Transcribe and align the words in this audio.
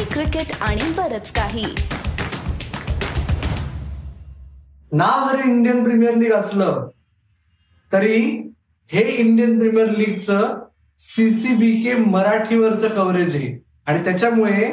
Hockey 0.00 0.12
cricket 0.12 0.52
आणि 0.60 0.82
बरच 0.96 1.30
काही. 1.32 1.64
ना 4.92 5.08
जरी 5.26 5.48
इंडियन 5.50 5.82
प्रीमियर 5.84 6.14
लीग 6.14 6.32
असलं 6.32 6.88
तरी 7.92 8.16
हे 8.90 9.02
इंडियन 9.12 9.58
प्रीमियर 9.58 9.90
लीगचं 9.96 10.54
सीसीबी 11.00 11.70
के 11.82 11.94
मराठीवरचं 11.94 12.88
कव्हरेज 12.88 13.34
आहे. 13.36 13.52
आणि 13.86 14.04
त्याच्यामुळे 14.04 14.68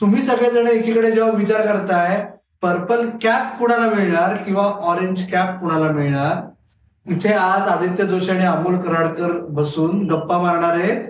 तुम्ही 0.00 0.22
सगळेजण 0.22 0.66
एकीकडे 0.66 1.10
जेव्हा 1.10 1.32
विचार 1.32 1.66
करताय 1.66 2.24
पर्पल 2.62 3.08
कॅप 3.22 3.58
कुणाला 3.58 3.94
मिळणार 3.94 4.34
किंवा 4.34 4.64
ऑरेंज 4.64 5.30
कॅप 5.30 5.60
कुणाला 5.60 5.90
मिळणार? 5.92 6.42
इथे 7.06 7.32
आज 7.32 7.68
आदित्य 7.68 8.06
जोशी 8.06 8.30
आणि 8.30 8.44
अमोल 8.44 8.78
कराडकर 8.80 9.38
बसून 9.48 10.06
गप्पा 10.06 10.38
मारणार 10.38 10.78
आहेत. 10.78 11.08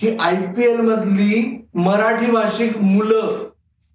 की 0.00 0.16
आय 0.20 0.36
पी 0.56 0.62
एल 0.62 0.80
मधली 0.80 1.66
मराठी 1.74 2.30
भाषिक 2.30 2.76
मुलं 2.78 3.28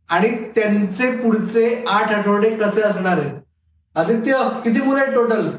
आणि 0.10 0.30
त्यांचे 0.56 1.10
पुढचे 1.18 1.84
आठ 1.88 2.12
आठवडे 2.14 2.50
कसे 2.50 2.82
असणार 2.82 3.18
आहेत? 3.18 3.36
आदित्य 3.96 4.38
किती 4.64 4.82
मुलं 4.82 5.00
आहेत 5.02 5.14
टोटल 5.14 5.50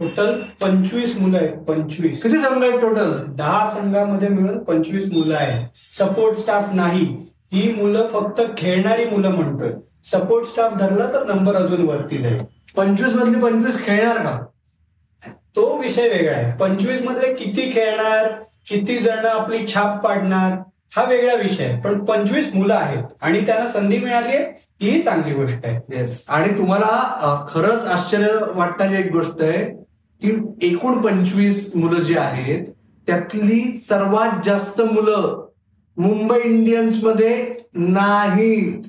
टोटल 0.00 0.40
पंचवीस 0.60 1.18
मुलं 1.18 1.38
आहेत 1.38 1.56
पंचवीस. 1.58 2.22
किती 2.22 2.38
संघ 2.38 2.62
आहेत 2.64 2.80
टोटल 2.80 3.12
दहा 3.28 3.64
संघामध्ये 3.64 4.28
मिळून 4.28 4.58
पंचवीस 4.58 5.12
मुलं 5.12 5.36
आहेत. 5.36 5.66
सपोर्ट 5.98 6.36
स्टाफ 6.36 6.74
नाही. 6.74 7.04
ही 7.52 7.72
मुलं 7.72 8.08
फक्त 8.08 8.40
खेळणारी 8.58 9.04
मुलं 9.04 9.30
म्हणतोय. 9.30 9.72
सपोर्ट 10.04 10.46
स्टाफ 10.46 10.74
धरला 10.74 11.06
तर 11.12 11.26
नंबर 11.26 11.56
अजून 11.56 11.86
वरती 11.86 12.18
जाईल. 12.18 12.38
पंचवीस 12.76 13.14
मधली 13.14 13.40
पंचवीस 13.40 13.84
खेळणार 13.84 14.16
का? 14.16 14.38
तो 15.56 15.76
विषय 15.78 16.08
वेगळा 16.08 16.36
आहे. 16.36 16.56
पंचवीस 16.56 17.04
मधले 17.04 17.34
किती 17.34 17.70
खेळणार? 17.74 18.32
किती 18.68 18.98
जण 18.98 19.26
आपली 19.26 19.66
छाप 19.66 20.04
पाडणार 20.04 20.56
हा 20.96 21.04
वेगळा 21.04 21.34
विषय 21.34 21.64
आहे. 21.64 21.80
पण 21.80 22.04
पंचवीस 22.04 22.54
मुलं 22.54 22.74
आहेत 22.74 23.04
आणि 23.20 23.44
त्यांना 23.46 23.66
संधी 23.66 23.98
मिळाली 23.98 24.36
आहे 24.36 24.44
ही 24.80 25.02
चांगली 25.02 25.34
गोष्ट 25.34 25.66
आहे. 25.66 25.98
येस 25.98 26.24
आणि 26.28 26.56
तुम्हाला 26.58 27.46
खरंच 27.50 27.86
आश्चर्य 27.86 28.38
वाटणारी 28.54 28.96
एक 28.96 29.10
गोष्ट 29.12 29.42
आहे 29.42 29.64
की 30.22 30.32
एकूण 30.62 31.00
पंचवीस 31.02 31.72
मुलं 31.76 32.00
जी 32.00 32.16
आहेत 32.16 32.66
त्यातली 33.06 33.78
सर्वात 33.78 34.44
जास्त 34.44 34.80
मुलं 34.80 35.46
मुंबई 35.96 36.38
इंडियन्समध्ये 36.44 37.54
नाहीत. 37.74 38.82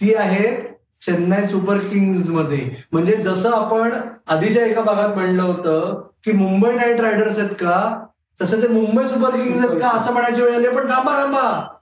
ती 0.00 0.14
आहेत 0.14 0.62
चेन्नई 1.06 1.46
सुपर 1.46 1.78
किंग्जमध्ये. 1.78 2.68
म्हणजे 2.92 3.16
जसं 3.16 3.50
आपण 3.50 3.92
आधीच्या 4.26 4.64
एका 4.66 4.80
भागात 4.80 5.14
म्हणलं 5.14 5.42
होतं 5.42 6.02
की 6.24 6.32
मुंबई 6.32 6.74
नाईट 6.74 7.00
रायडर्स 7.00 7.38
आहेत 7.38 7.50
का? 7.50 8.05
तसं 8.40 8.62
ते 8.62 8.68
मुंबई 8.68 9.04
सुपर 9.08 9.30
किंग्ज 9.30 9.64
आहेत 9.66 9.80
का 9.80 9.88
असं 9.88 10.12
म्हणायची 10.12 10.42
वेळ 10.42 10.54
आली. 10.54 10.66
आहे. 10.66 10.76
पण 10.76 10.90
थांबा 10.90 11.12
थांबा. 11.22 11.76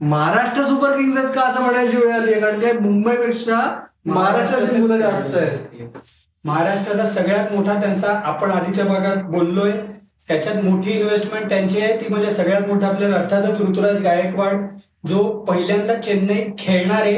महाराष्ट्र 0.00 0.64
सुपर 0.64 0.92
किंग्ज 0.92 1.18
आहेत 1.18 1.34
का 1.34 1.40
असं 1.40 1.62
म्हणायची 1.62 1.96
वेळ 1.96 2.12
आली. 2.12 2.32
आहे 2.32 2.40
कारण 2.40 2.60
की 2.60 2.78
मुंबईपेक्षा 2.78 3.60
महाराष्ट्राची 4.06 4.76
मुलं 4.76 4.98
जास्त 4.98 5.36
आहेत. 5.36 5.86
महाराष्ट्राचा 6.44 7.04
सगळ्यात 7.04 7.52
मोठा 7.52 7.80
त्यांचा 7.80 8.12
आपण 8.24 8.50
आधीच्या 8.50 8.84
भागात 8.84 9.16
बोललोय. 9.16 9.72
त्याच्यात 10.28 10.64
मोठी 10.64 10.90
इन्व्हेस्टमेंट 10.90 11.48
त्यांची 11.48 11.80
आहे. 11.80 11.96
ती 12.00 12.08
म्हणजे 12.08 12.30
सगळ्यात 12.30 12.68
मोठा 12.68 12.88
आपल्याला 12.88 13.16
अर्थातच 13.16 13.60
ऋतुराज 13.60 14.02
गायकवाड 14.02 14.66
जो 15.08 15.22
पहिल्यांदा 15.44 15.94
चेन्नईत 15.94 16.52
खेळणारे 16.58 17.16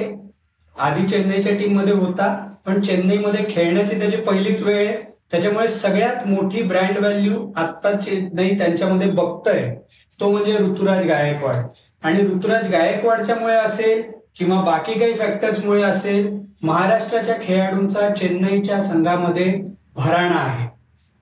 आधी 0.76 1.08
चेन्नईच्या 1.08 1.56
टीममध्ये 1.56 1.94
होता. 1.94 2.48
पण 2.66 2.80
चेन्नईमध्ये 2.80 3.44
खेळण्याची 3.50 3.98
त्याची 3.98 4.16
पहिलीच 4.16 4.62
वेळ 4.62 4.86
आहे. 4.86 5.15
त्याच्यामुळे 5.30 5.68
सगळ्यात 5.68 6.26
मोठी 6.26 6.62
ब्रँड 6.62 6.98
व्हॅल्यू 6.98 7.52
आता 7.56 7.92
चेन्नई 7.96 8.56
त्यांच्यामध्ये 8.58 9.10
बघतोय. 9.10 9.74
तो 10.20 10.30
म्हणजे 10.30 10.56
ऋतुराज 10.58 11.06
गायकवाड. 11.06 11.54
आणि 12.02 12.22
ऋतुराज 12.22 12.70
गायकवाडच्यामुळे 12.72 13.54
असेल 13.54 14.02
किंवा 14.36 14.60
बाकी 14.62 14.98
काही 15.00 15.14
फॅक्टर्समुळे 15.14 15.82
असेल 15.82 16.28
महाराष्ट्राच्या 16.62 17.34
खेळाडूंचा 17.42 18.08
चेन्नईच्या 18.10 18.80
संघामध्ये 18.80 19.52
भराणा 19.96 20.38
आहे. 20.38 20.68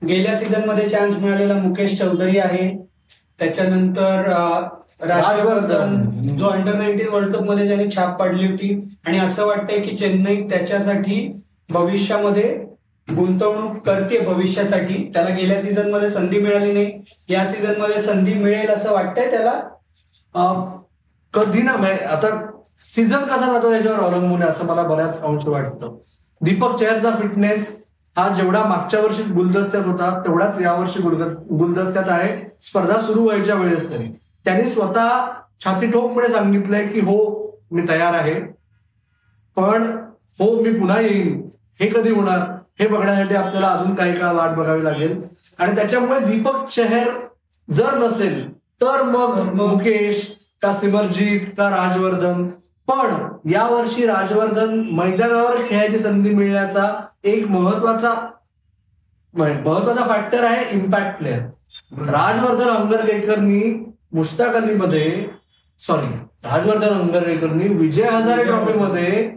गेल्या 0.02 0.34
सीझनमध्ये 0.34 0.88
चान्स 0.88 1.16
मिळालेला 1.18 1.54
मुकेश 1.54 1.98
चौधरी 1.98 2.38
आहे. 2.38 2.68
त्याच्यानंतर 3.38 4.22
राजवर्धन 5.02 6.02
जो 6.36 6.48
अंडर 6.48 6.74
नाईन्टीन 6.74 7.08
वर्ल्ड 7.08 7.34
कपमध्ये 7.36 7.66
ज्यांनी 7.66 7.90
छाप 7.96 8.18
पाडली 8.20 8.46
होती. 8.46 8.96
आणि 9.06 9.18
असं 9.18 9.46
वाटतंय 9.46 9.80
की 9.80 9.96
चेन्नई 9.96 10.42
त्याच्यासाठी 10.50 11.40
भविष्यामध्ये 11.70 12.73
गुंतवणूक 13.08 13.86
करते 13.86 14.18
भविष्यासाठी. 14.18 15.10
त्याला 15.14 15.30
गेल्या 15.30 15.60
सीझनमध्ये 15.60 16.08
संधी 16.10 16.38
मिळाली 16.40 16.72
नाही. 16.72 17.00
या 17.28 17.44
सीझनमध्ये 17.46 17.98
संधी 18.02 18.34
मिळेल 18.34 18.70
असं 18.70 18.92
वाटतंय 18.92 19.30
त्याला. 19.30 19.60
कधी 21.34 21.62
ना 21.62 21.76
म्हणजे 21.76 22.04
आता 22.04 22.28
सीझन 22.80 23.18
कसा 23.18 23.52
जातो 23.52 23.72
याच्यावर 23.72 23.98
अवलंबून 23.98 24.40
आहे 24.42 24.50
असं 24.50 24.64
मला 24.66 24.82
बऱ्याच 24.82 25.22
अंश 25.22 25.46
वाटतं. 25.46 25.96
दीपक 26.40 26.78
चेहरचा 26.78 27.10
फिटनेस 27.10 27.84
हा 28.16 28.28
जेवढा 28.34 28.62
मागच्या 28.64 29.00
वर्षी 29.00 29.22
गुलदस्त्यात 29.22 29.84
होता 29.84 30.22
तेवढाच 30.26 30.60
यावर्षी 30.60 31.02
गुलदस्त्यात 31.02 32.08
आहे. 32.08 32.36
स्पर्धा 32.62 32.98
सुरू 33.00 33.24
व्हायच्या 33.24 33.54
वेळेस 33.54 33.90
तरी. 33.90 34.06
त्यांनी 34.44 34.70
स्वतः 34.70 35.08
छाती 35.64 35.90
ठोकपणे 35.90 36.28
सांगितलंय 36.28 36.86
की 36.88 37.00
हो 37.00 37.16
मी 37.70 37.82
तयार 37.88 38.14
आहे. 38.14 38.34
पण 39.56 39.82
हो 40.38 40.60
मी 40.60 40.72
पुन्हा 40.72 41.00
येईन. 41.00 41.48
हे 41.80 41.88
कधी 41.90 42.10
होणार? 42.10 42.40
हे 42.78 42.86
बघण्यासाठी 42.88 43.34
आपल्याला 43.34 43.68
अजून 43.68 43.94
काही 43.94 44.14
काळ 44.16 44.34
वाट 44.34 44.56
बघावी 44.56 44.84
लागेल. 44.84 45.20
आणि 45.58 45.74
त्याच्यामुळे 45.76 46.18
दीपक 46.20 46.66
चेहर 46.68 47.08
जर 47.68 47.94
नसेल 47.98 48.42
तर 48.80 49.02
मग 49.02 49.52
मुकेश 49.54 50.26
का 50.62 50.72
सिमरजीत 50.72 51.40
का 51.58 51.68
राजवर्धन. 51.70 52.48
पण 52.88 53.50
यावर्षी 53.50 54.06
राजवर्धन 54.06 54.80
मैदानावर 54.92 55.56
खेळायची 55.68 55.98
संधी 55.98 56.30
मिळण्याचा 56.34 56.88
एक 57.24 57.46
महत्त्वाचा 57.50 58.12
महत्त्वाचा 59.34 59.82
म्हणजे 59.82 60.04
फॅक्टर 60.08 60.44
आहे 60.44 60.64
इम्पॅक्ट 60.76 61.18
प्लेअर 61.18 62.10
राजवर्धन 62.10 62.68
अंगरगेकरनी 62.68 63.62
मुश्ताक 64.12 64.56
अलीमध्ये 64.56 65.26
सॉरी 65.80 66.14
राजवर्धन 66.44 67.00
अंगरगेकरनी 67.00 67.68
विजय 67.68 68.08
हजारे 68.08 68.44
ट्रॉफीमध्ये 68.44 69.30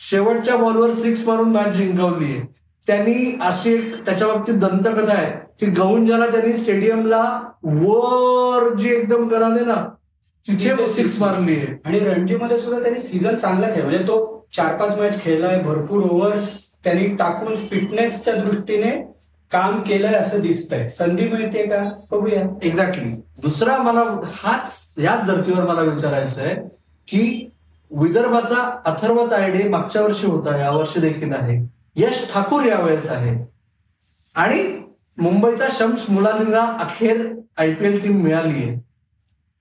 शेवटच्या 0.00 0.56
बॉलवर 0.56 0.90
सिक्स 0.90 1.26
मारून 1.26 1.50
मॅच 1.52 1.72
जिंकवली 1.74 2.24
आहे 2.24 2.42
त्यांनी 2.90 3.38
अशी 3.40 3.72
एक 3.72 4.04
त्याच्या 4.06 4.28
बाबतीत 4.28 4.54
दंतकथा 4.54 5.12
आहे. 5.12 5.32
की 5.60 5.66
गौंजाला 5.66 6.26
त्यांनी 6.26 6.56
स्टेडियमला 6.56 7.40
वर 7.62 8.74
जी 8.74 8.88
एकदम 8.88 9.28
कराले 9.28 9.64
ना 9.64 9.88
तिथे 10.48 10.88
सिक्स 10.88 11.20
मारली 11.20 11.56
आहे. 11.56 11.66
आणि 11.84 11.98
रणजीमध्ये 11.98 12.58
सुद्धा 12.58 12.82
त्यांनी 12.82 13.00
सीझन 13.00 13.36
चांगला 13.36 13.66
खेळ 13.74 13.82
म्हणजे 13.82 14.02
तो 14.02 14.46
चार 14.56 14.76
पाच 14.76 14.98
मॅच 14.98 15.22
खेळलाय 15.22 15.58
भरपूर 15.60 16.02
ओव्हर्स 16.02 16.60
त्यांनी 16.84 17.06
टाकून 17.06 17.56
फिटनेसच्या 17.56 18.34
दृष्टीने 18.34 18.90
काम 19.52 19.80
केलंय 19.80 20.14
असं 20.14 20.40
दिसतंय. 20.40 20.88
संधी 20.88 21.28
मिळते 21.28 21.62
का? 21.62 21.90
बघूया. 22.10 22.42
एक्झॅक्टली 22.62 23.10
दुसरा 23.42 23.76
मला 23.76 24.20
हाच 24.32 24.94
याच 24.98 25.26
धर्तीवर 25.26 25.64
मला 25.64 25.80
विचारायचं 25.80 26.40
आहे 26.40 26.54
की 27.08 27.50
विदर्भाचा 27.90 28.80
अथर्व 28.86 29.26
तायडे 29.30 29.68
मागच्या 29.68 30.02
वर्षी 30.02 30.26
होता 30.26 30.56
यावर्षी 30.56 31.00
देखील 31.00 31.32
आहे. 31.32 31.79
यश 31.96 32.30
ठाकूर 32.32 32.64
यावेळेस 32.64 33.10
आहे. 33.10 33.36
आणि 34.36 34.62
मुंबईचा 35.18 35.66
शम्स 35.72 36.08
मुलांना 36.10 36.60
अखेर 36.80 37.26
आयपीएल 37.58 37.98
टीम 38.02 38.20
मिळाली 38.22 38.62
आहे 38.62 38.78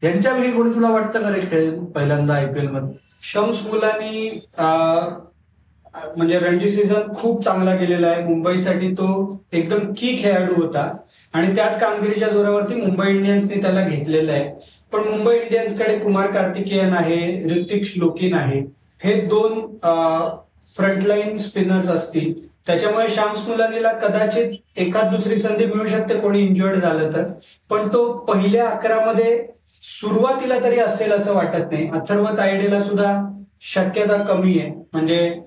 यांच्यापैकी 0.01 0.51
कोणी 0.51 0.69
तुला 0.75 0.89
वाटतं 0.89 1.22
का 1.22 1.29
रे 1.29 1.41
खेळ 1.41 1.79
पहिल्यांदा 1.95 2.34
आयपीएलमध्ये 2.34 2.97
शम्स 3.23 3.66
मुलांनी 3.68 4.29
म्हणजे 6.18 6.39
रणजी 6.39 6.69
सीझन 6.69 7.13
खूप 7.16 7.44
चांगला 7.44 7.73
गेलेला 7.75 8.07
आहे. 8.07 8.23
मुंबईसाठी 8.23 8.91
तो 8.94 9.07
एकदम 9.53 9.91
की 9.97 10.18
खेळाडू 10.22 10.53
होता. 10.56 10.88
आणि 11.34 11.56
त्याच 11.56 11.79
कामगिरीच्या 11.79 12.28
जोरावरती 12.29 12.75
मुंबई 12.75 13.09
इंडियन्सने 13.09 13.62
त्याला 13.62 13.88
घेतलेलं 13.88 14.31
आहे. 14.31 14.50
पण 14.91 15.07
मुंबई 15.09 15.35
इंडियन्सकडे 15.38 15.97
कुमार 16.00 16.31
कार्तिकेयन 16.31 16.94
आहे 16.94 17.44
ऋतिक 17.50 17.86
श्लोकिन 17.86 18.33
आहे. 18.33 18.59
हे 19.04 19.19
दोन 19.27 19.59
फ्रंटलाईन 20.75 21.38
स्पिनर्स 21.38 21.89
असतील. 21.89 22.48
त्याच्यामुळे 22.48 23.10
शाम्स 23.10 23.48
मुलानीला 23.48 23.92
कदाचित 23.92 24.51
एखाद 24.75 25.16
दुसरी 25.16 25.36
संधी 25.36 25.66
मिळू 25.66 25.88
शकते 25.88 26.19
कोणी 26.19 26.39
इंजुअर्ड 26.39 26.81
झालं 26.81 27.13
तर. 27.13 27.24
पण 27.69 27.88
तो 27.94 28.13
पहिल्या 28.13 28.69
अकरामध्ये 28.69 29.48
सुरुवातीला 29.83 30.63
तरी 30.63 30.80
असेल 30.80 31.12
असं 31.12 31.33
वाटत 31.33 31.71
नाही. 31.71 31.89
अथर्व 31.89 32.25
तायडेला 32.38 32.83
सुद्धा 32.83 33.42
शक्यता 33.62 34.24
कमी 34.24 34.60
आहे. 34.60 34.71
म्हणजे 34.94 35.42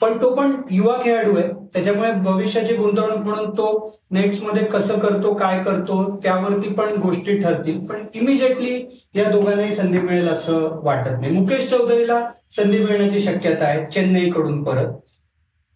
पण 0.00 0.20
तो 0.22 0.34
पण 0.34 0.52
युवा 0.70 0.96
खेळाडू 1.02 1.36
आहे. 1.36 1.48
त्याच्यामुळे 1.74 2.12
भविष्याची 2.24 2.76
गुंतवणूक 2.76 3.18
म्हणून 3.18 3.50
तो 3.50 3.68
नेट्समध्ये 4.10 4.64
कसं 4.64 4.98
करतो 4.98 5.32
काय 5.34 5.62
करतो 5.64 6.18
त्यावरती 6.22 6.68
पण 6.74 6.94
गोष्टी 7.02 7.38
ठरतील. 7.40 7.78
पण 7.86 8.04
इमिजिएटली 8.14 8.74
या 9.14 9.30
दोघांनाही 9.30 9.74
संधी 9.74 10.00
मिळेल 10.00 10.28
असं 10.28 10.80
वाटत 10.84 11.20
नाही. 11.20 11.32
मुकेश 11.32 11.68
चौधरीला 11.70 12.20
संधी 12.56 12.78
मिळण्याची 12.84 13.20
शक्यता 13.20 13.64
आहे 13.66 13.84
चेन्नईकडून 13.92 14.62
परत. 14.64 14.92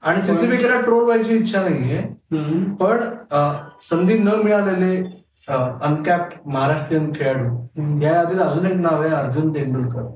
आणि 0.03 0.23
सीसीबीकेला 0.23 0.81
ट्रोल 0.81 1.05
व्हायची 1.05 1.37
इच्छा 1.37 1.63
नाहीये. 1.63 2.03
पण 2.81 3.01
संधी 3.83 4.19
न 4.19 4.35
मिळालेले 4.45 4.97
अनकॅप्ड 5.49 6.35
महाराष्ट्रीयन 6.53 7.11
खेळाडू. 7.15 8.01
या 8.03 8.13
यादीत 8.13 8.41
अजून 8.41 8.67
एक 8.67 8.77
नाव 8.81 9.03
आहे 9.03 9.15
अर्जुन 9.15 9.55
तेंडुलकर. 9.55 10.07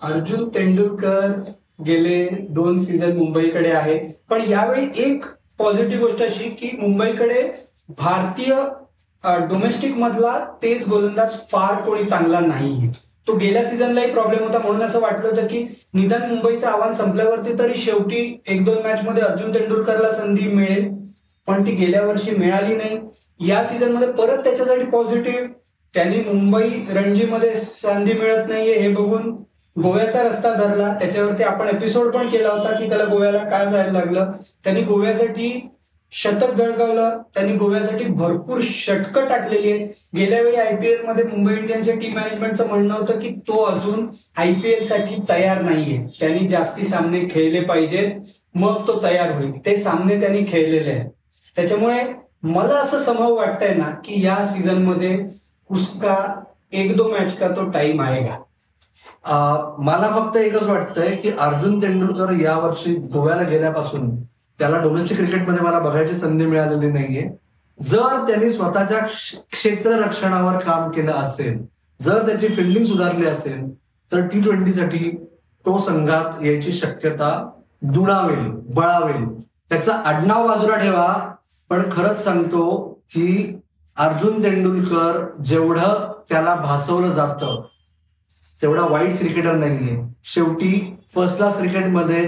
अर्जुन 0.00 0.48
तेंडुलकर 0.54 1.32
गेले 1.78 2.28
दोन 2.48 2.78
सीझन 2.80 3.16
मुंबईकडे 3.16 3.70
आहे 3.70 3.98
पण 4.30 4.42
यावेळी 4.48 4.86
एक 4.96 5.24
पॉझिटिव्ह 5.58 6.02
गोष्ट 6.02 6.22
अशी 6.22 6.48
की 6.50 6.70
मुंबईकडे 6.78 7.42
भारतीय 7.98 8.54
डोमेस्टिक 9.48 9.96
मधला 9.96 10.38
तेज 10.62 10.88
गोलंदाज 10.88 11.36
फार 11.52 11.80
कोणी 11.82 12.04
चांगला 12.04 12.40
नाही 12.40 12.88
तो 13.28 13.36
गेल्या 13.36 13.62
सीझनलाही 13.62 14.10
प्रॉब्लेम 14.10 14.42
होता 14.42 14.58
म्हणून 14.58 14.82
असं 14.82 15.00
वाटलं 15.00 15.28
होतं 15.28 15.46
की 15.46 15.66
निदान 15.94 16.28
मुंबईचं 16.30 16.66
आव्हान 16.68 16.92
संपल्यावरती 16.92 17.58
तरी 17.58 17.74
शेवटी 17.74 18.42
एक 18.46 18.64
दोन 18.64 18.82
मॅच 18.82 19.04
मध्ये 19.04 19.22
अर्जुन 19.22 19.54
तेंडुलकरला 19.54 20.10
संधी 20.10 20.48
मिळेल. 20.48 20.88
पण 21.46 21.66
ती 21.66 21.70
गेल्या 21.70 22.02
वर्षी 22.02 22.30
मिळाली 22.30 22.76
नाही. 22.76 22.98
या 23.40 23.62
सीझनमध्ये 23.64 24.12
परत 24.12 24.38
त्याच्यासाठी 24.38 24.84
पॉझिटिव्ह 24.84 25.46
त्यांनी 25.94 26.18
मुंबई 26.18 26.68
रणजीमध्ये 26.94 27.54
संधी 27.56 28.12
मिळत 28.12 28.48
नाहीये 28.48 28.74
हे 28.74 28.88
बघून 28.88 29.34
गोव्याचा 29.76 30.22
रस्ता 30.22 30.52
धरला 30.54 30.92
त्याच्यावरती 30.98 31.42
आपण 31.42 31.68
एपिसोड 31.68 32.14
पण 32.14 32.28
केला 32.28 32.48
होता 32.48 32.72
की 32.72 32.88
त्याला 32.88 33.04
गोव्याला 33.04 33.38
काय 33.38 33.66
जायला 33.66 33.92
लागलं. 33.92 34.32
त्यांनी 34.64 34.82
गोव्यासाठी 34.82 35.68
शतक 36.12 36.52
झळकावलं 36.54 37.22
त्यांनी 37.34 37.54
गोव्यासाठी 37.56 38.04
भरपूर 38.04 38.60
षटकं 38.62 39.28
टाकलेली 39.28 39.72
आहेत. 39.72 39.88
गेल्या 40.16 40.40
वेळी 40.42 40.56
आयपीएलमध्ये 40.56 41.24
मुंबई 41.24 41.54
इंडियन्सच्या 41.54 41.94
टीम 41.94 42.14
मॅनेजमेंटचं 42.14 42.68
म्हणणं 42.68 42.94
होतं 42.94 43.18
की 43.20 43.28
तो 43.48 43.62
अजून 43.64 44.06
आयपीएलसाठी 44.36 45.16
तयार 45.28 45.60
नाहीये. 45.62 45.98
त्यांनी 46.20 46.48
जास्ती 46.48 46.84
सामने 46.84 47.20
खेळले 47.30 47.60
पाहिजेत 47.60 48.20
मग 48.54 48.86
तो 48.88 49.00
तयार 49.02 49.30
होईल. 49.30 49.52
ते 49.66 49.76
सामने 49.76 50.20
त्यांनी 50.20 50.44
खेळलेले 50.48 50.90
आहेत. 50.90 51.10
त्याच्यामुळे 51.56 52.04
मला 52.42 52.74
असं 52.74 52.98
संभव 52.98 53.34
वाटतंय 53.34 53.74
ना 53.74 53.90
की 54.04 54.24
या 54.24 54.44
सीझनमध्ये 54.44 55.18
उसका 55.70 56.16
एक 56.72 56.96
दो 56.96 57.08
मॅच 57.10 57.36
का 57.38 57.48
तो 57.48 57.70
टाइम 57.70 58.00
आएगा 58.00 58.36
मला 59.26 60.08
फक्त 60.14 60.36
एकच 60.36 60.62
वाटतंय 60.62 61.14
की 61.16 61.30
अर्जुन 61.30 61.82
तेंडुलकर 61.82 62.32
या 62.32 62.56
वर्षी 62.58 62.94
गोव्याला 63.12 63.42
गेल्यापासून 63.42 64.14
त्याला 64.58 64.78
डोमेस्टिक 64.78 65.16
क्रिकेटमध्ये 65.16 65.64
मला 65.64 65.78
बघायची 65.78 66.14
संधी 66.14 66.46
मिळालेली 66.46 66.90
नाहीये. 66.92 67.28
जर 67.78 68.26
त्यांनी 68.26 68.50
स्वतःच्या 68.50 68.98
क्षेत्ररक्षणावर 69.52 70.58
काम 70.58 70.90
केलं 70.90 71.12
असेल 71.12 71.64
जर 72.00 72.26
त्याची 72.26 72.48
फिल्डिंग 72.48 72.84
सुधारली 72.84 73.26
असेल 73.26 73.68
तर 74.12 74.20
टी 74.26 74.40
ट्वेंटीसाठी 74.40 75.10
तो 75.64 75.78
संघात 75.78 76.42
यायची 76.44 76.72
शक्यता 76.72 77.30
दुणावेल 77.82 78.50
बळावेल. 78.74 79.24
त्याचा 79.42 79.92
आडनाव 80.06 80.46
बाजूला 80.48 80.76
ठेवा 80.76 81.14
पण 81.70 81.82
खरंच 81.92 82.24
सांगतो 82.24 82.82
की 83.14 83.58
अर्जुन 83.96 84.42
तेंडुलकर 84.42 85.24
जेवढं 85.44 86.12
त्याला 86.28 86.54
भासवलं 86.54 87.10
जातं 87.10 87.62
तेवढा 88.64 88.84
वाईट 88.88 89.18
क्रिकेटर 89.18 89.54
नाहीये. 89.54 89.96
शेवटी 90.24 90.96
फर्स्ट 91.14 91.36
क्लास 91.36 91.56
क्रिकेटमध्ये 91.58 92.26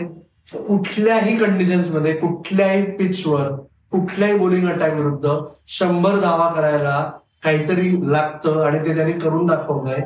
कुठल्याही 0.67 1.37
कंडिशन्समध्ये 1.39 2.13
कुठल्याही 2.13 2.83
पिचवर 2.97 3.49
कुठल्याही 3.91 4.37
बॉलिंग 4.39 4.69
अटॅक 4.69 4.93
विरुद्ध 4.95 5.29
शंभर 5.69 6.19
धावा 6.21 6.49
करायला 6.55 6.99
काहीतरी 7.45 7.91
लागतं 8.13 8.61
आणि 8.65 8.79
ते 8.79 8.95
त्यांनी 8.95 9.13
करून 9.13 9.47
दाखवलंय. 9.47 10.03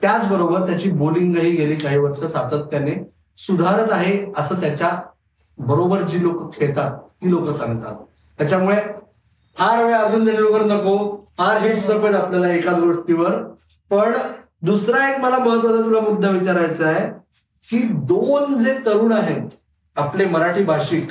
त्याचबरोबर 0.00 0.66
त्याची 0.66 0.90
बॉलिंगही 0.90 1.50
गेली 1.50 1.74
काही 1.76 1.98
वर्ष 1.98 2.24
सातत्याने 2.24 2.94
सुधारत 3.38 3.92
आहे 3.92 4.32
असं 4.36 4.60
त्याच्या 4.60 4.90
बरोबर 5.58 6.02
जी 6.02 6.22
लोक 6.22 6.54
खेळतात 6.54 6.98
ती 7.22 7.30
लोक 7.30 7.50
सांगतात. 7.50 7.94
त्याच्यामुळे 8.38 8.76
फार 9.56 9.84
वेळ 9.84 9.94
अर्जुन 9.94 10.26
तेंडुलकर 10.26 10.64
नको 10.66 10.96
फार 11.38 11.62
हिट्स 11.62 11.90
नको 11.90 12.06
आहेत 12.06 12.16
आपल्याला 12.16 12.48
एकाच 12.48 12.78
गोष्टीवर. 12.78 13.36
पण 13.90 14.12
दुसरा 14.62 15.10
एक 15.10 15.20
मला 15.20 15.38
महत्त्वाचा 15.38 15.82
तुला 15.82 16.00
मुद्दा 16.00 16.30
विचारायचा 16.30 16.86
आहे 16.86 17.08
की 17.70 17.78
दोन 17.92 18.58
जे 18.58 18.74
तरुण 18.86 19.12
आहेत 19.12 19.48
आपले 19.96 20.24
मराठी 20.24 20.64
भाषिक 20.64 21.08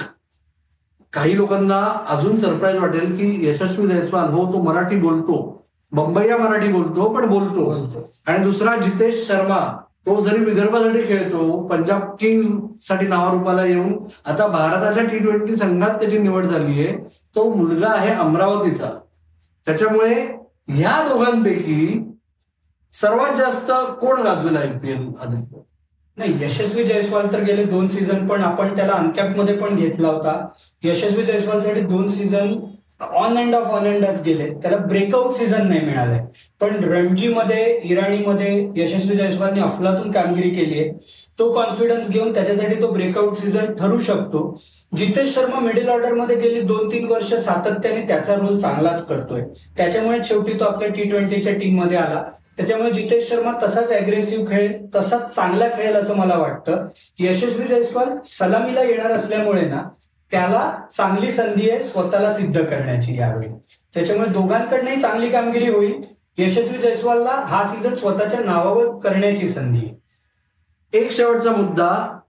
काही 1.14 1.38
लोकांना 1.38 2.06
अजून 2.08 2.38
सरप्राईज 2.38 2.78
वाटेल 2.78 3.16
की 3.18 3.50
यशस्वी 3.50 3.88
जयस्वाल 3.88 4.30
हो 4.30 4.54
तो 4.54 4.62
मराठी 4.62 4.96
बोलतो. 4.96 5.66
बंबईया 5.92 6.38
मराठी 6.38 6.68
बोलतो 6.68 7.14
पण 7.14 7.28
बोलतो. 7.30 8.14
आणि 8.28 8.44
दुसरा 8.44 8.76
जितेश 8.76 9.28
शर्मा 9.28 9.60
तो 10.06 10.22
जरी 10.22 10.44
विदर्भासाठी 10.46 11.02
खेळतो 11.08 11.68
पंजाब 11.68 12.16
किंग्ससाठी 12.20 13.08
नावारूपाला 13.08 13.66
येऊन 13.66 13.94
आता 14.26 14.48
भारताच्या 14.48 15.04
टी 15.06 15.20
ट्वेंटी 15.20 15.56
संघात 15.56 16.00
त्याची 16.00 16.18
निवड 16.18 16.46
झाली 16.46 16.86
आहे. 16.86 16.96
तो 17.36 17.54
मुलगा 17.54 17.90
आहे 17.90 18.14
अमरावतीचा. 18.14 18.90
त्याच्यामुळे 19.66 20.14
ह्या 20.68 21.08
दोघांपैकी 21.10 22.11
सर्वात 22.94 23.38
जास्त 23.38 23.72
कोण 24.02 24.22
गाजवेल 24.22 24.58
आयपीएल 24.58 25.08
आदित्य? 25.22 25.60
नाही 26.18 26.34
यशस्वी 26.44 26.84
जयस्वाल 26.84 27.28
तर 27.34 27.44
गेले 27.44 27.64
दोन 27.64 27.88
सीझन 27.88 28.28
पण 28.28 28.42
आपण 28.44 28.76
त्याला 28.76 28.94
अनकॅपमध्ये 28.94 29.56
पण 29.58 29.76
घेतला 29.76 30.08
होता. 30.08 30.34
यशस्वी 30.84 31.24
जयस्वालसाठी 31.26 31.82
दोन 31.82 32.10
season 32.10 32.54
on 33.02 33.38
and 33.38 33.56
off 33.56 33.68
on 33.68 33.88
and 33.88 34.06
off 34.06 34.22
गेले. 34.24 34.50
त्याला 34.54 34.78
ब्रेकआउट 34.78 35.34
सीझन 35.34 35.68
नाही 35.68 35.80
मिळालंय 35.86 36.20
पण 36.62 36.84
रणजीमध्ये 36.84 37.80
इराणीमध्ये 37.84 38.68
यशस्वी 38.76 39.16
जयस्वालने 39.16 39.62
अफलातून 39.62 40.12
कामगिरी 40.12 40.50
केली 40.50 40.80
आहे. 40.80 40.92
तो 41.40 41.52
कॉन्फिडन्स 41.54 42.10
घेऊन 42.10 42.34
त्याच्यासाठी 42.34 42.82
तो 42.82 42.92
ब्रेकआउट 42.92 43.38
सीझन 43.38 43.74
ठरू 43.80 44.00
शकतो. 44.02 44.44
जितेश 44.98 45.34
शर्मा 45.36 45.60
मिडल 45.60 45.90
ऑर्डरमध्ये 45.90 46.36
गेली 46.36 46.62
दोन 46.62 46.92
तीन 46.92 47.08
वर्ष 47.12 47.34
सातत्याने 47.36 48.06
त्याचा 48.08 48.36
रोल 48.36 48.60
चांगलाच 48.60 49.06
करतोय. 49.08 49.42
त्याच्यामुळे 49.78 50.20
शेवटी 50.26 50.60
तो 50.60 50.66
आपल्या 50.66 50.90
टी 50.90 51.10
ट्वेंटीच्या 51.10 51.54
टीममध्ये 51.54 51.98
आला. 51.98 52.24
त्याच्यामुळे 52.62 52.92
जितेश 52.92 53.30
शर्मा 53.30 53.52
तसाच 53.64 53.92
अग्रेसिव्ह 53.92 54.52
खेळ 54.52 54.82
तसाच 54.96 55.36
चांगला 55.36 55.68
खेळेल 55.68 55.96
असं 55.96 56.18
मला 56.18 56.38
वाटतं. 56.38 56.88
यशस्वी 57.20 57.68
जयस्वाल 57.68 58.18
सलामीला 58.26 58.82
येणार 58.82 59.12
असल्यामुळे 59.12 59.62
ना 59.62 59.84
त्याला 60.32 60.80
चांगली 60.98 61.32
संधी 61.32 61.70
आहे 61.70 61.84
स्वतःला 61.84 62.34
सिद्ध 62.34 62.66
करण्याची 62.66 63.18
यावेळी. 63.18 63.50
त्याच्यामुळे 63.94 64.30
दोघांकडनंही 64.30 65.02
चांगली 65.02 65.30
कामगिरी 65.30 65.70
होईल. 65.70 66.02
यशस्वी 66.38 66.78
जयस्वालला 66.78 67.30
हा 67.30 67.64
सीझन 67.64 67.96
स्वतःच्या 67.96 68.40
नावावर 68.40 69.00
करण्याची 69.00 69.50
संधी 69.50 69.80
आहे. 69.80 70.02
एक 71.00 71.12
शेवटचा 71.12 71.52
मुद्दा. 71.52 72.20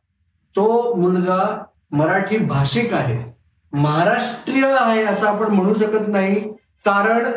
तो 0.57 0.95
मुलगा 0.95 1.65
मराठी 1.91 2.39
भाषिक 2.39 2.95
आहे. 2.95 3.37
महाराष्ट्रीय 3.73 4.77
आहे 4.81 5.05
असं 5.05 5.27
आपण 5.27 5.47
म्हणू 5.47 5.75
शकत 5.75 6.09
नाही. 6.09 6.53
कारण 6.85 7.29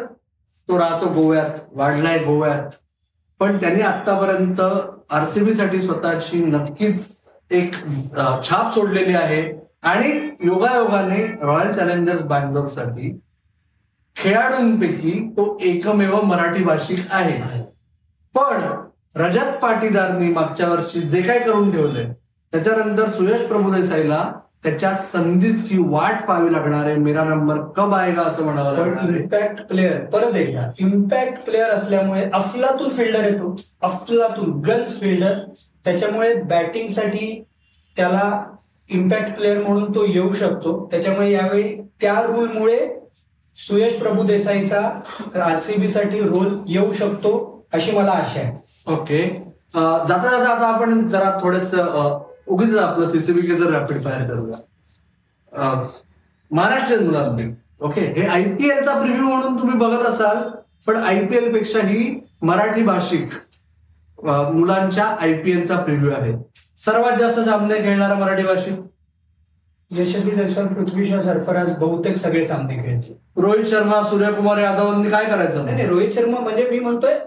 तो 0.67 0.79
राहतो 0.79 1.07
गोव्यात 1.07 1.49
वाढलाय 1.71 2.17
गोव्यात. 2.17 2.84
पण 3.39 3.57
त्यांनी 3.57 3.81
आतापर्यंत 3.81 4.61
आरसीबी 5.13 5.53
साठी 5.53 5.81
स्वतःची 5.81 6.43
नक्कीच 6.45 7.11
एक 7.51 7.73
छाप 8.43 8.73
सोडलेली 8.73 9.15
आहे. 9.15 9.43
आणि 9.83 10.11
योगायोगाने 10.43 11.25
रॉयल 11.41 11.71
चॅलेंजर्स 11.73 12.21
बँगलोरसाठी 12.21 13.19
खेळाडूंपैकी 14.15 15.11
तो 15.37 15.57
एकमेव 15.61 16.21
मराठी 16.21 16.63
भाषिक 16.63 16.99
आहे. 17.09 17.61
पण 18.35 18.61
रजत 19.15 19.57
पाटीदारनी 19.61 20.27
मागच्या 20.27 20.69
वर्षी 20.69 21.01
जे 21.01 21.21
काय 21.21 21.39
करून 21.39 21.71
ठेवलंय 21.71 22.11
त्याच्यानंतर 22.53 23.09
सुयश 23.09 23.41
प्रभुदेसाईला 23.41 24.31
त्याच्या 24.65 24.93
संधीची 24.95 25.77
वाट 25.79 26.25
पाहावी 26.27 26.51
लागणार 26.53 26.85
आहे 26.85 26.95
मेरा 26.97 27.23
नंबर 27.23 27.59
कब 27.75 27.93
आएगा 27.93 28.21
असं 28.21 28.43
म्हणावं 28.43 28.77
लागणार 28.77 29.09
आहे. 29.09 29.19
इम्पॅक्ट 29.19 29.61
प्लेअर 29.67 29.99
परत 30.13 30.35
एकदा 30.35 30.69
इम्पॅक्ट 30.79 31.43
प्लेअर 31.45 31.69
असल्यामुळे 31.69 32.23
अफलातून 32.33 32.89
फिल्डर 32.89 33.23
येतो. 33.23 33.55
अफलातून 33.81 34.51
गन 34.67 34.83
फिल्डर 34.99 35.37
त्याच्यामुळे 35.85 36.33
बॅटिंगसाठी 36.43 37.43
त्याला 37.97 38.43
इम्पॅक्ट 38.89 39.35
प्लेअर 39.35 39.61
म्हणून 39.63 39.93
तो 39.95 40.05
येऊ 40.05 40.33
शकतो. 40.33 40.77
त्याच्यामुळे 40.91 41.31
यावेळी 41.31 41.75
त्या 42.01 42.21
रूलमुळे 42.21 42.79
सुयश 43.57 43.93
प्रभुदेसाईचा 43.99 44.79
आरसीबी 45.43 45.87
साठी 45.87 46.21
रोल 46.21 46.57
येऊ 46.67 46.91
शकतो 46.93 47.33
अशी 47.73 47.97
मला 47.97 48.11
आशा 48.11 48.39
आहे. 48.39 48.51
ओके 48.93 49.23
जाता 49.75 50.17
जाता 50.17 50.49
आता 50.49 50.67
आपण 50.67 51.07
जरा 51.09 51.37
थोडस 51.41 51.73
उगीच 52.47 52.75
आपलं 52.77 53.09
सीसीबी 53.09 53.41
रॅपिड 53.63 54.01
फायर 54.03 54.27
करूया. 54.27 54.57
महाराष्ट्रीयन 56.51 57.05
मुलांपैकी 57.05 57.53
ओके? 57.81 58.01
हे 58.01 58.25
आयपीएलचा 58.25 58.99
प्रिव्ह्यू 59.01 59.25
म्हणून 59.25 59.59
तुम्ही 59.59 59.77
बघत 59.77 60.05
असाल 60.05 60.37
पण 60.87 60.95
आयपीएल 60.97 61.51
पेक्षाही 61.53 62.19
मराठी 62.41 62.83
भाषिक 62.83 63.29
मुलांच्या 64.25 65.05
आयपीएलचा 65.05 65.79
प्रिव्ह्यू 65.83 66.11
आहे. 66.11 66.33
सर्वात 66.77 67.17
जास्त 67.19 67.39
सामने 67.39 67.81
खेळणारा 67.83 68.13
मराठी 68.15 68.43
भाषिक? 68.43 68.73
यशस्वी 69.91 70.31
जयस्वाल 70.31 70.67
पृथ्वीशा 70.67 71.21
सरफराज 71.21 71.75
बहुतेक 71.79 72.17
सगळे 72.17 72.43
सामने 72.45 72.75
खेळतील. 72.75 73.13
रोहित 73.41 73.65
शर्मा 73.65 74.01
सूर्यकुमार 74.03 74.57
यादवांनी 74.57 75.09
काय 75.09 75.25
करायचं? 75.25 75.65
नाही 75.65 75.87
रोहित 75.87 76.11
शर्मा 76.13 76.39
म्हणजे 76.39 76.69
मी 76.69 76.79
म्हणतोय 76.79 77.19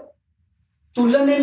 तुलनेने 0.95 1.37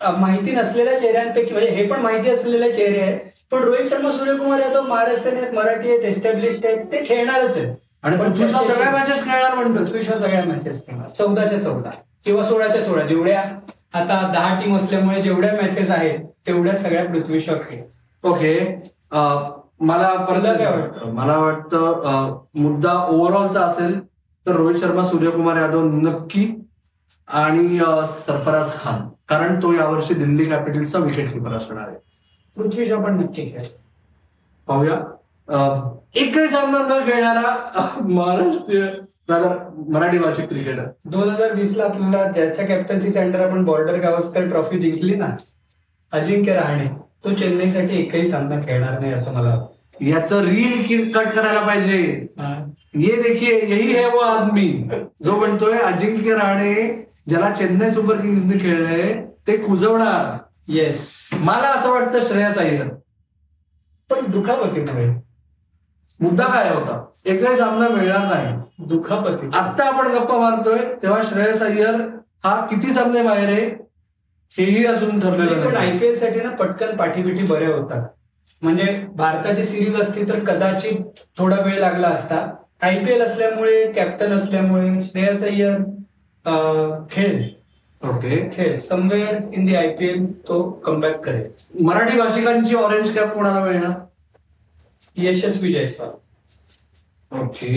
माहिती 0.00 0.50
नसलेल्या 0.54 0.98
चेहऱ्यांपैकी 0.98 1.52
म्हणजे 1.52 1.70
हे 1.70 1.86
पण 1.86 2.00
माहिती 2.02 2.30
असलेले 2.30 2.72
चेहरे 2.72 3.00
आहेत. 3.00 3.18
पण 3.52 3.62
रोहित 3.62 3.88
शर्मा 3.90 4.10
सूर्यकुमार 4.10 4.60
यादव 4.60 4.82
महाराष्ट्रीयन 4.88 5.38
आहेत 5.38 5.54
मराठी 5.54 5.88
आहेत 5.90 6.04
एस्टॅब्लिश्ड 6.04 6.66
आहेत 6.66 6.84
ते 6.92 7.02
खेळणारच 7.06 7.56
आहेत. 7.56 7.74
आणि 8.02 8.16
पृथ्वीशा 8.16 8.62
सगळ्या 8.64 8.90
मॅचेस 8.92 9.24
खेळणार 9.24 9.54
म्हणतो 9.54 9.84
पृथ्वीशा 9.84 10.16
सगळ्या 10.16 10.44
मॅचेस 10.44 10.80
खेळणार. 10.86 11.08
चौदाच्या 11.08 11.60
चौदा. 11.62 11.90
किंवा 12.24 12.42
सोळाच्या 12.42 12.84
सोळा. 12.84 13.02
जेवढ्या 13.06 13.42
आता 13.98 14.20
दहा 14.32 14.58
टीम 14.60 14.76
असल्यामुळे 14.76 15.22
जेवढ्या 15.22 15.52
मॅचेस 15.54 15.90
आहेत 15.90 16.18
तेवढ्या 16.46 16.74
सगळ्या 16.76 17.04
पृथ्वी 17.04 17.40
शॉ 17.40 17.54
खेळ 17.68 17.82
ओके. 18.24 18.54
मला 19.80 20.08
परत 20.28 20.42
काय 20.58 20.66
वाटतं? 20.66 21.12
मला 21.14 21.36
वाटतं 21.38 22.36
मुद्दा 22.56 22.92
ओव्हरऑलचा 23.10 23.60
असेल 23.60 23.98
तर 24.46 24.56
रोहित 24.56 24.80
शर्मा 24.80 25.04
सूर्यकुमार 25.04 25.56
यादव 25.56 25.84
नक्की 25.92 26.44
आणि 27.32 27.78
सरफराज 28.08 28.72
खान. 28.74 29.08
कारण 29.28 29.60
तो 29.62 29.72
यावर्षी 29.72 30.14
दिल्ली 30.14 30.44
कॅपिटल्सचा 30.44 30.98
विकेट 30.98 31.32
किपर 31.32 31.52
असणार 31.52 31.88
आहे. 31.88 31.96
पृथ्वी 32.56 32.86
शॉ 32.86 33.00
पण 33.02 33.20
नक्की 33.20 33.44
खेळ. 33.46 33.66
पाहूया. 34.68 34.96
एकही 36.14 36.48
सामना 36.48 36.78
न 36.88 36.98
खेळणारा 37.06 37.54
महाराष्ट्रीय 38.00 38.88
मराठी 39.88 40.18
भाषिक 40.18 40.48
क्रिकेटर 40.48 40.84
दोन 41.04 41.28
हजार 41.30 41.52
वीस 41.54 41.76
ला 41.76 41.84
आपल्याला 41.84 42.30
ज्याच्या 42.32 42.66
कॅप्टन्सीच्या 42.66 43.22
अंडर 43.22 43.46
आपण 43.48 43.64
बॉर्डर 43.64 43.98
गावस्कर 44.00 44.48
ट्रॉफी 44.48 44.78
जिंकली 44.78 45.14
ना 45.14 45.26
अजिंक्य 46.12 46.54
रहाणे 46.54 46.86
तो 47.24 47.34
चेन्नईसाठी 47.34 48.00
एकही 48.00 48.26
सामना 48.28 48.60
खेळणार 48.60 48.98
नाही 49.00 49.12
असं 49.12 49.34
मला. 49.34 49.56
याचं 50.00 50.44
रील 50.44 51.10
कट 51.12 51.26
करायला 51.26 51.60
पाहिजे. 51.66 52.26
ये 52.94 53.16
देखिए 53.22 53.58
यही 53.60 53.92
है 53.92 54.06
वो 54.10 54.18
आदमी 54.18 54.68
जो 55.24 55.36
म्हणतोय 55.36 55.78
अजिंक्य 55.78 56.34
राणे 56.36 56.74
ज्याला 57.28 57.50
चेन्नई 57.54 57.90
सुपर 57.90 58.20
किंग्सने 58.20 58.58
खेळले 58.58 59.12
ते 59.46 59.56
कुजवणार. 59.56 60.36
येस 60.68 61.08
मला 61.40 61.68
असं 61.68 61.90
वाटतं 61.92 62.20
श्रेयस 62.20 62.58
अय्यर. 62.58 62.88
पण 64.10 64.30
दुखापतीमुळे 64.30 65.08
मुद्दा 66.20 66.46
काय 66.46 66.68
होता? 66.74 67.04
एकही 67.24 67.56
सामना 67.56 67.88
मिळणार 67.88 68.26
नाही. 68.26 68.56
दुखापती. 68.88 69.46
आता 69.52 69.86
आपण 69.86 70.06
गप्पा 70.14 70.38
मारतोय 70.38 70.78
तेव्हा 71.02 71.20
श्रेयस 71.30 71.62
अय्यर 71.62 72.00
हा 72.44 72.54
किती 72.66 72.92
सामने 72.94 73.22
बाहेर 73.22 73.48
आहे 73.48 73.66
हेही 74.54 74.84
अजून 74.86 75.20
ठरलेलं 75.20 75.68
पण 75.68 75.76
आयपीएलसाठी 75.76 76.40
ना 76.40 76.50
पटकन 76.50 76.96
पाठीपिठी 76.96 77.42
बऱ्या 77.46 77.74
होतात. 77.74 78.06
म्हणजे 78.62 78.84
भारताची 79.16 79.64
सिरीज 79.64 80.00
असती 80.00 80.28
तर 80.28 80.44
कदाचित 80.44 81.20
थोडा 81.38 81.56
वेळ 81.56 81.78
लागला 81.80 82.08
असता. 82.08 82.48
आयपीएल 82.82 83.22
असल्यामुळे 83.22 83.92
कॅप्टन 83.92 84.32
असल्यामुळे 84.32 85.00
श्रेयस 85.02 85.42
अय्यर 85.42 85.78
खेळ. 87.10 87.48
ओके. 88.02 88.50
खेळ. 88.52 88.78
समवेअर 88.80 89.34
इन 89.52 89.66
दी 89.66 89.74
आयपीएल 89.74 90.48
तो 90.48 90.62
कमबॅक 90.84 91.20
करेल. 91.20 91.50
मराठी 91.84 92.18
भाषिकांची 92.18 92.74
ऑरेंज 92.74 93.14
कॅप 93.16 93.34
कोणाला 93.34 93.64
मिळणार? 93.64 93.90
यशस्वी 95.16 95.72
जयस्वाल. 95.72 96.10
ओके. 97.40 97.74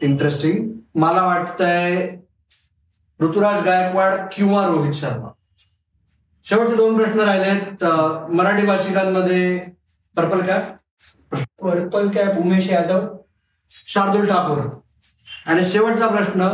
इंटरेस्टिंग 0.00 0.68
मला 0.94 1.22
वाटतंय 1.26 2.08
ऋतुराज 3.20 3.64
गायकवाड 3.64 4.14
किंवा 4.32 4.66
रोहित 4.66 4.92
शर्मा. 4.92 5.28
शेवटचे 6.44 6.76
दोन 6.76 6.96
प्रश्न 6.96 7.20
राहिलेत. 7.20 7.84
Marathi 8.32 8.66
भाषिकांमध्ये 8.66 9.58
purple 10.16 10.42
cap 10.42 10.76
purple 11.62 12.10
cap 12.10 12.38
Umesh 12.38 12.70
Yadav. 12.70 13.06
Shardul 13.86 14.26
Thakur. 14.26 14.58
आणि 15.46 15.64
शेवटचा 15.64 16.06
प्रश्न 16.06 16.48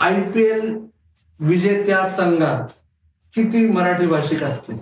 आय 0.00 0.20
पी 0.30 0.42
एल 0.42 0.78
विजेत्या 1.40 2.06
संघात 2.08 2.72
किती 3.32 3.66
मराठी 3.66 4.06
भाषिक 4.06 4.42
असतील 4.42 4.78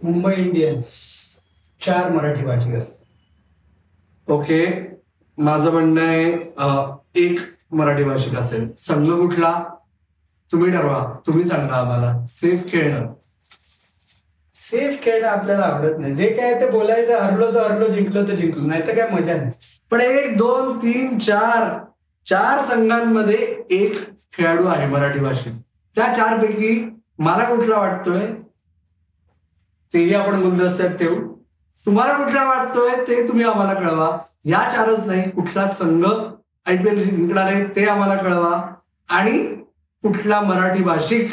मुंबई 0.00 0.34
इंडियन्स 0.34 0.86
चार 1.80 2.10
मराठी 2.12 2.44
भाषिक 2.44 2.74
असतात 2.74 4.30
ओके. 4.30 4.64
माझं 5.38 5.72
म्हणणं 5.72 6.00
आहे 6.00 7.22
एक 7.24 7.38
मराठी 7.70 8.04
भाषिक 8.04 8.34
असेल. 8.34 8.68
संघ 8.78 9.10
कुठला? 9.10 9.52
तुम्ही 10.52 10.70
ठरवा. 10.72 11.02
तुम्ही 11.26 11.44
सांगा 11.44 11.74
आम्हाला. 11.74 12.14
सेफ 12.28 12.70
खेळणं. 12.70 13.06
सेफ 14.54 15.02
खेळणं 15.02 15.28
आपल्याला 15.28 15.66
आवडत 15.66 15.98
नाही. 15.98 16.14
जे 16.14 16.28
काय 16.36 16.60
ते 16.60 16.70
बोलायचं 16.70 17.20
हरलो 17.22 17.52
तर 17.54 17.70
हरलो 17.70 17.88
जिंकलो 17.88 18.22
तर 18.28 18.34
जिंकलो. 18.34 18.66
नाही 18.66 18.86
तर 18.86 18.94
काय 18.94 19.08
मजा 19.10 19.36
नाही. 19.36 19.50
पण 19.90 20.00
एक 20.00 20.36
दोन 20.38 20.76
तीन 20.78 21.18
चार 21.18 21.78
चार 22.26 22.62
संघांमध्ये 22.64 23.64
एक 23.70 24.08
खेळाडू 24.32 24.66
आहे 24.66 24.86
मराठी 24.86 25.18
भाषेत. 25.18 25.52
त्या 25.96 26.12
चार 26.14 26.40
पैकी 26.40 27.00
मला 27.18 27.44
कुठला 27.44 27.78
वाटतोय 27.78 28.26
तेही 29.92 30.14
आपण 30.14 30.42
गुलदस्त्यात 30.42 30.90
ठेवू. 30.90 31.16
तुम्हाला 31.86 32.12
कुठला 32.12 32.44
वाटतोय 32.44 32.90
ते 33.08 33.28
तुम्ही 33.28 33.44
आम्हाला 33.44 33.74
कळवा. 33.74 34.18
या 34.44 34.68
चारच 34.70 35.06
नाही 35.06 35.30
कुठला 35.30 35.66
संघ 35.68 36.06
आयपीएल 36.66 37.02
जिंकणार 37.04 37.44
आहे 37.44 37.64
ते 37.76 37.86
आम्हाला 37.86 38.16
कळवा. 38.16 38.74
आणि 39.08 39.56
कुठला 40.02 40.40
मराठी 40.40 40.82
भाषिक 40.82 41.32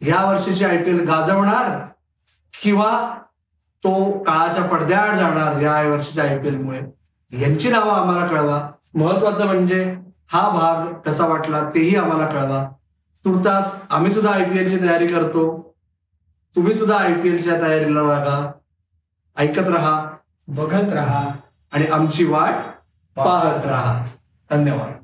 या 0.00 0.24
वर्षीची 0.30 0.64
आयपीएल 0.64 1.00
गाजवणार 1.00 1.86
किंवा 2.62 3.18
तो 3.84 4.18
काळाच्या 4.22 4.64
पडद्याआड 4.64 5.16
जाणार 5.16 5.60
या 5.60 5.82
वर्षीच्या 5.88 6.24
आयपीएल 6.24 6.58
मुळे? 6.58 6.80
यांची 7.32 7.70
नावं 7.70 7.92
आम्हाला 7.92 8.26
कळवा. 8.26 8.70
महत्वाचं 8.94 9.46
म्हणजे 9.46 9.96
हा 10.32 10.48
भाग 10.48 10.92
कसा 11.00 11.26
वाटला 11.26 11.70
तेही 11.74 11.96
आम्हाला 11.96 12.26
कळवा. 12.26 12.68
तुर्तास 13.24 13.86
आम्ही 13.90 14.12
सुद्धा 14.12 14.32
आयपीएल 14.32 14.70
ची 14.70 14.88
तयारी 14.88 15.06
करतो. 15.06 15.74
तुम्ही 16.56 16.74
सुद्धा 16.74 16.98
आयपीएलच्या 16.98 17.60
तयारीला 17.60 18.02
लागा. 18.02 18.52
ऐकत 19.36 19.68
राहा 19.68 20.10
बघत 20.48 20.92
राहा 20.92 21.30
आणि 21.72 21.84
आमची 21.86 22.24
वाट 22.24 22.54
पाहत 23.16 23.66
राहा. 23.66 24.04
धन्यवाद. 24.50 25.01